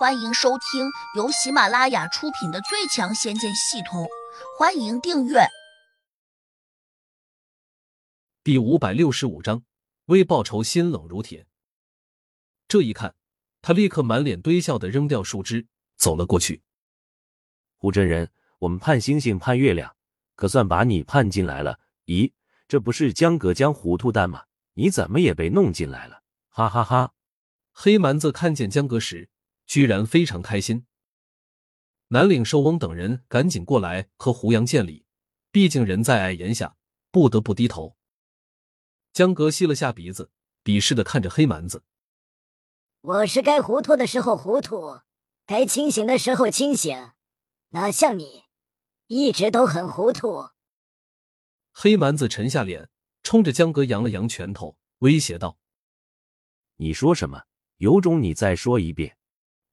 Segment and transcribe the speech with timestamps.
[0.00, 4.04] 欢迎收听由喜马拉雅出品的《最强仙剑系统》，
[4.58, 5.40] 欢迎订阅。
[8.42, 9.62] 第五百六十五章，
[10.06, 11.46] 为报仇心冷如铁。
[12.66, 13.14] 这一看，
[13.60, 15.66] 他立刻满脸堆笑的扔掉树枝，
[15.98, 16.62] 走了过去。
[17.76, 18.30] 胡真人，
[18.60, 19.94] 我们盼星星盼月亮，
[20.34, 21.78] 可算把你盼进来了。
[22.06, 22.32] 咦，
[22.66, 24.44] 这不是江阁江糊涂蛋吗？
[24.72, 26.22] 你怎么也被弄进来了？
[26.48, 27.12] 哈哈哈！
[27.70, 29.28] 黑蛮子看见江阁时。
[29.70, 30.84] 居然非常开心。
[32.08, 35.06] 南岭寿翁等人赶紧过来和胡杨见礼，
[35.52, 36.76] 毕竟人在矮檐下，
[37.12, 37.96] 不得不低头。
[39.12, 40.32] 江格吸了下鼻子，
[40.64, 41.84] 鄙视的看着黑蛮子
[43.00, 45.02] ：“我是该糊涂的时候糊涂，
[45.46, 47.12] 该清醒的时候清醒，
[47.68, 48.46] 哪像你，
[49.06, 50.48] 一直都很糊涂。”
[51.70, 52.90] 黑蛮子沉下脸，
[53.22, 55.60] 冲着江格扬了扬拳头，威胁道
[56.78, 57.44] ：“你说什么？
[57.76, 59.16] 有种你再说一遍。”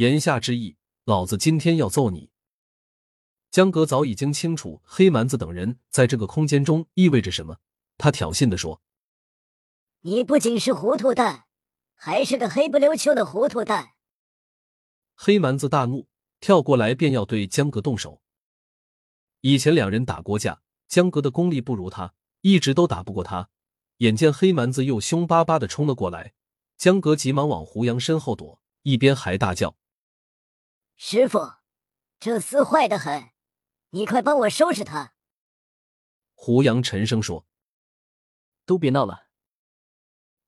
[0.00, 2.30] 言下之意，老子今天要揍你。
[3.50, 7.58] 江格早已经清楚黑蛮子等人在这个空间中意味着什么，
[7.98, 8.80] 他挑衅的说
[10.00, 11.44] ：“你不仅是糊涂蛋，
[11.94, 13.90] 还是个黑不溜秋的糊涂蛋。”
[15.14, 16.08] 黑蛮子大怒，
[16.40, 18.22] 跳过来便要对江格动手。
[19.42, 23.50] 以前两人打过架，江格的功力不如他，一直都打不过他。
[23.98, 26.32] 眼见黑蛮子又凶巴巴的冲了过来，
[26.78, 29.76] 江格急忙往胡杨身后躲，一边还大叫。
[31.02, 31.54] 师傅，
[32.18, 33.30] 这厮坏的很，
[33.88, 35.14] 你快帮我收拾他。
[36.34, 37.46] 胡杨沉声说
[38.66, 39.28] ：“都别闹了。”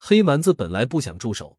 [0.00, 1.58] 黑蛮子本来不想住手，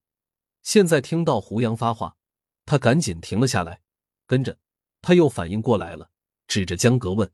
[0.63, 2.17] 现在听到胡杨发话，
[2.65, 3.83] 他赶紧停了下来。
[4.25, 4.57] 跟着
[5.03, 6.09] 他又反应过来了，
[6.47, 7.31] 指着江格问：“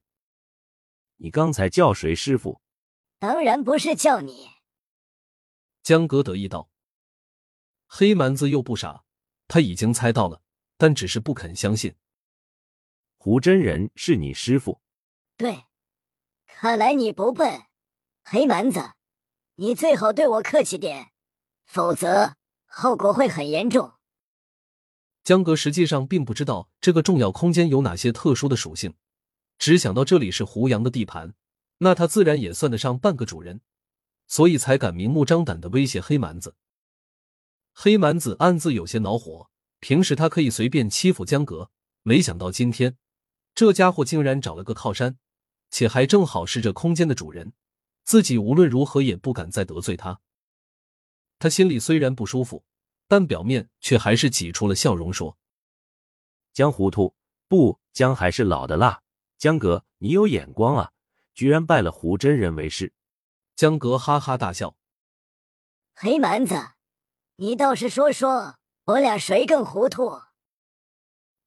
[1.15, 2.59] 你刚才叫谁师傅
[3.17, 4.49] ？”“当然不是叫你。”
[5.81, 6.69] 江格得意道。
[7.87, 9.05] 黑蛮子又不傻，
[9.47, 10.41] 他已经猜到了。
[10.77, 11.95] 但只是不肯相信，
[13.17, 14.81] 胡真人是你师傅？
[15.37, 15.65] 对，
[16.45, 17.63] 看来你不笨，
[18.23, 18.93] 黑蛮子，
[19.55, 21.11] 你最好对我客气点，
[21.65, 22.35] 否则
[22.65, 23.93] 后果会很严重。
[25.23, 28.93] 江格实际上并不知道这个重要空间有哪些特殊的属性，
[29.57, 31.33] 只想到这里是胡杨的地盘，
[31.79, 33.61] 那他自然也算得上半个主人，
[34.27, 36.55] 所以才敢明目张胆的威胁黑蛮子。
[37.73, 39.49] 黑蛮子暗自有些恼火。
[39.79, 41.69] 平时他可以随便欺负江阁，
[42.03, 42.97] 没想到今天
[43.53, 45.17] 这家伙竟然找了个靠山，
[45.69, 47.53] 且还正好是这空间的主人，
[48.03, 50.19] 自己无论如何也不敢再得罪他。
[51.37, 52.63] 他心里虽然不舒服，
[53.07, 55.37] 但表面却还是挤出了笑容，说
[56.53, 57.15] ：“江糊涂，
[57.47, 59.03] 不，江还是老的辣。
[59.37, 60.91] 江阁，你有眼光啊，
[61.33, 62.93] 居然拜了胡真人为师。”
[63.55, 64.75] 江阁哈哈大笑
[65.93, 66.55] ：“黑蛮子，
[67.35, 70.21] 你倒是说说。”我俩谁更糊涂？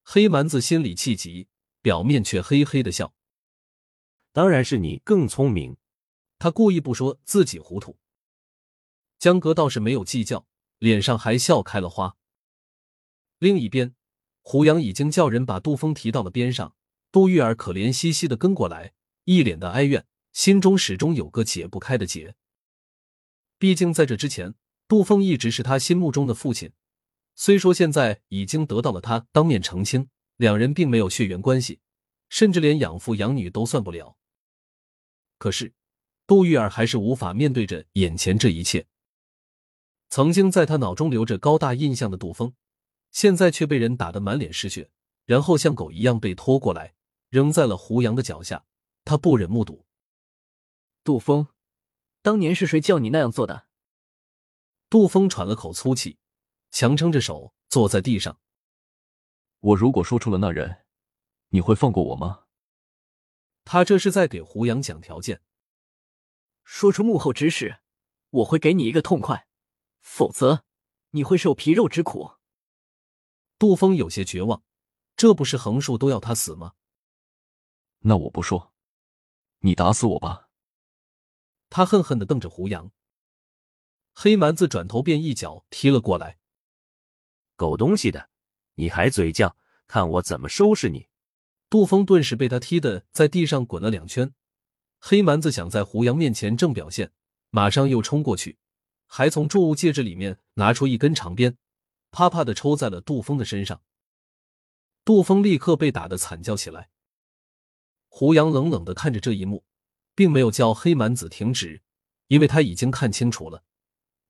[0.02, 1.46] 黑蛮子心里气急，
[1.80, 3.14] 表面却嘿嘿的笑。
[4.32, 5.76] 当然是你更聪明。
[6.40, 7.96] 他故意不说自己糊涂。
[9.20, 10.48] 江哥倒是没有计较，
[10.78, 12.16] 脸上还笑开了花。
[13.38, 13.94] 另一边，
[14.42, 16.74] 胡杨已经叫人把杜峰提到了边上。
[17.12, 18.92] 杜玉儿可怜兮兮的跟过来，
[19.24, 22.34] 一脸的哀怨，心中始终有个解不开的结。
[23.58, 24.54] 毕竟在这之前，
[24.88, 26.72] 杜峰一直是他心目中的父亲。
[27.40, 31.78] 虽说现在已经得到了他当面澄清，两人并没有血缘关系，
[32.28, 34.16] 甚至连养父养女都算不了。
[35.38, 35.72] 可是，
[36.26, 38.88] 杜玉儿还是无法面对着眼前这一切。
[40.08, 42.52] 曾经在他脑中留着高大印象的杜峰，
[43.12, 44.90] 现在却被人打得满脸是血，
[45.24, 46.96] 然后像狗一样被拖过来，
[47.28, 48.64] 扔在了胡杨的脚下。
[49.04, 49.86] 他不忍目睹。
[51.04, 51.46] 杜峰，
[52.20, 53.68] 当年是谁叫你那样做的？
[54.90, 56.18] 杜峰喘了口粗气。
[56.70, 58.40] 强撑着手坐在地上。
[59.60, 60.84] 我如果说出了那人，
[61.48, 62.44] 你会放过我吗？
[63.64, 65.42] 他这是在给胡杨讲条件。
[66.64, 67.80] 说出幕后指使，
[68.30, 69.46] 我会给你一个痛快；
[70.00, 70.64] 否则，
[71.10, 72.32] 你会受皮肉之苦。
[73.58, 74.62] 杜峰有些绝望，
[75.16, 76.74] 这不是横竖都要他死吗？
[78.00, 78.72] 那我不说，
[79.60, 80.50] 你打死我吧！
[81.68, 82.92] 他恨恨的瞪着胡杨。
[84.14, 86.38] 黑蛮子转头便一脚踢了过来。
[87.58, 88.30] 狗东西的，
[88.76, 89.52] 你还嘴犟？
[89.88, 91.08] 看我怎么收拾你！
[91.68, 94.32] 杜峰顿时被他踢的在地上滚了两圈。
[95.00, 97.10] 黑蛮子想在胡杨面前正表现，
[97.50, 98.58] 马上又冲过去，
[99.06, 101.58] 还从重物戒指里面拿出一根长鞭，
[102.12, 103.82] 啪啪的抽在了杜峰的身上。
[105.04, 106.90] 杜峰立刻被打得惨叫起来。
[108.06, 109.64] 胡杨冷冷的看着这一幕，
[110.14, 111.82] 并没有叫黑蛮子停止，
[112.28, 113.64] 因为他已经看清楚了，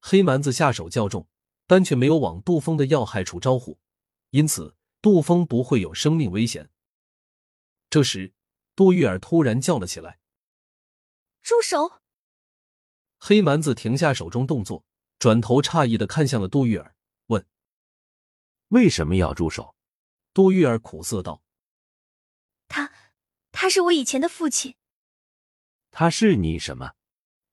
[0.01, 1.29] 黑蛮子下手较重。
[1.69, 3.79] 但却没有往杜峰的要害处招呼，
[4.31, 6.70] 因此杜峰不会有生命危险。
[7.91, 8.32] 这时，
[8.75, 10.19] 杜玉儿突然叫了起来
[11.43, 12.00] ：“住手！”
[13.20, 14.87] 黑蛮子停下手中动作，
[15.19, 17.47] 转头诧异的看向了杜玉儿，问
[18.69, 19.75] ：“为什么要住手？”
[20.32, 21.43] 杜玉儿苦涩道
[22.67, 22.93] ：“他，
[23.53, 24.76] 他是我以前的父亲。”
[25.91, 26.94] 他是你什么？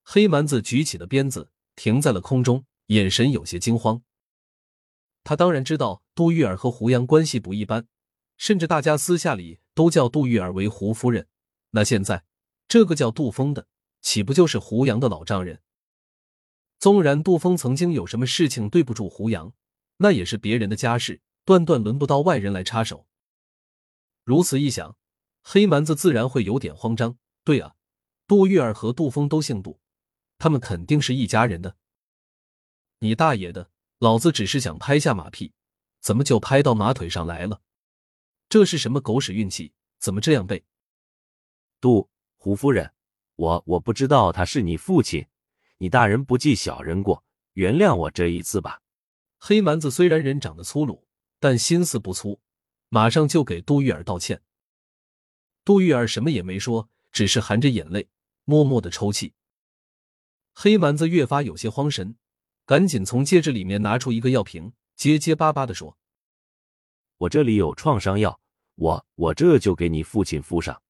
[0.04, 4.04] 黑蛮子举起的鞭子停在了空中，眼神有些惊慌。
[5.26, 7.86] 他当然知道杜玉儿和胡杨关系不一般，
[8.38, 11.28] 甚至大家私下里都叫杜玉儿为胡夫人。
[11.72, 12.24] 那现在
[12.70, 13.68] 这个叫杜峰的，
[14.02, 15.62] 岂不就是胡杨的老丈人？
[16.80, 19.52] 纵然杜峰曾经有什么事情对不住胡杨，
[19.98, 23.06] 那也是别人的家事，断断轮不到外人来插手。
[24.24, 24.96] 如此一想，
[25.42, 27.18] 黑蛮子自然会有点慌张。
[27.44, 27.76] 对啊。
[28.28, 29.80] 杜玉儿和杜峰都姓杜，
[30.40, 31.76] 他们肯定是一家人的。
[32.98, 33.70] 你大爷的！
[34.00, 35.54] 老子只是想拍下马屁，
[36.02, 37.62] 怎么就拍到马腿上来了？
[38.50, 39.74] 这是什么狗屎运气？
[40.00, 40.64] 怎么这样背？
[41.80, 42.94] 杜胡夫人，
[43.36, 45.26] 我我不知道他是你父亲，
[45.78, 48.82] 你大人不计小人过，原谅我这一次吧。
[49.38, 51.08] 黑蛮子虽然人长得粗鲁，
[51.40, 52.40] 但心思不粗，
[52.90, 54.42] 马上就给杜玉儿道歉。
[55.64, 58.10] 杜玉儿什么也没说，只是含着眼泪。
[58.48, 59.34] 默默的抽泣，
[60.54, 62.16] 黑蛮子越发有些慌神，
[62.66, 65.98] 赶紧从戒指里面拿出一个药瓶，结结巴巴的说
[67.18, 68.40] ：“我这里有创伤药，
[68.74, 70.82] 我我这就给你父亲敷上。”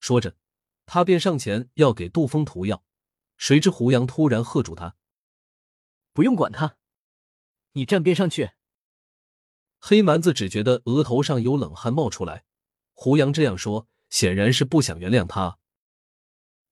[0.00, 0.34] 说着，
[0.84, 2.82] 他便上前要给杜峰涂药，
[3.36, 4.96] 谁知胡杨突然喝住他
[6.12, 6.76] ：“不用管他，
[7.72, 8.50] 你站边上去。”
[9.78, 12.44] 黑蛮子只觉得额头上有冷汗冒出来，
[12.94, 15.58] 胡杨这样说，显然是不想原谅他。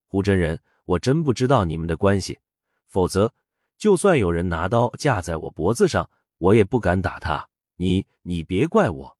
[0.08, 2.40] 胡真人，我真不知道你们的关系，
[2.88, 3.32] 否则
[3.80, 7.48] 就算有人拿刀架在我脖子上，我也不敢打他。
[7.76, 9.16] 你你别怪我，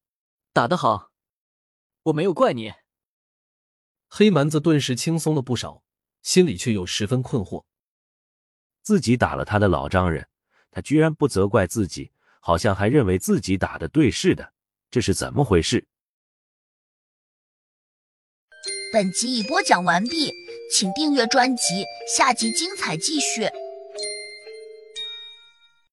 [0.53, 1.11] 打得好，
[2.03, 2.75] 我没有怪你。
[4.07, 5.83] 黑蛮子顿时轻松了不少，
[6.21, 7.65] 心里却又十分困惑。
[8.83, 10.29] 自己打了他的老丈人，
[10.71, 14.53] 他居然不责怪自己，好像还认为自己打的对似的，
[14.91, 15.87] 这是怎么回事？
[18.93, 20.31] 本集已播讲完毕。
[20.71, 21.85] 请订阅专辑，
[22.15, 23.49] 下集精彩继续。